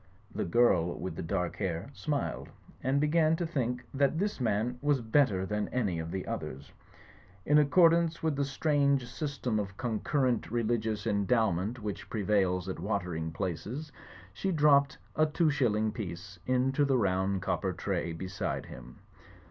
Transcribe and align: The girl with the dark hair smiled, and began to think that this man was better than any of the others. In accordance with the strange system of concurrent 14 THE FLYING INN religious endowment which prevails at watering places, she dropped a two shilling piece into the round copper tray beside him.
The 0.33 0.45
girl 0.45 0.97
with 0.99 1.15
the 1.15 1.21
dark 1.21 1.57
hair 1.57 1.91
smiled, 1.93 2.49
and 2.81 2.99
began 2.99 3.35
to 3.35 3.45
think 3.45 3.85
that 3.93 4.17
this 4.17 4.39
man 4.41 4.79
was 4.81 4.99
better 4.99 5.45
than 5.45 5.67
any 5.69 5.99
of 5.99 6.09
the 6.09 6.25
others. 6.25 6.71
In 7.45 7.59
accordance 7.59 8.23
with 8.23 8.35
the 8.35 8.43
strange 8.43 9.05
system 9.05 9.59
of 9.59 9.77
concurrent 9.77 10.47
14 10.47 10.49
THE 10.49 10.49
FLYING 10.49 10.59
INN 10.59 10.67
religious 10.67 11.05
endowment 11.05 11.83
which 11.83 12.09
prevails 12.09 12.67
at 12.67 12.79
watering 12.79 13.31
places, 13.31 13.91
she 14.33 14.51
dropped 14.51 14.97
a 15.15 15.27
two 15.27 15.51
shilling 15.51 15.91
piece 15.91 16.39
into 16.47 16.83
the 16.83 16.97
round 16.97 17.43
copper 17.43 17.71
tray 17.71 18.11
beside 18.11 18.65
him. 18.65 18.97